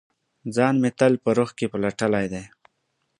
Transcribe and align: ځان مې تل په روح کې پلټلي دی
ځان 0.55 0.75
مې 0.81 0.89
تل 0.99 1.13
په 1.23 1.29
روح 1.37 1.49
کې 1.57 1.71
پلټلي 1.73 2.25
دی 2.33 2.43